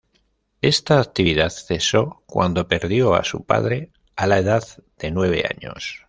[0.63, 4.63] Esta actividad cesó cuando perdió a su padre a la edad
[4.97, 5.99] de nueve años.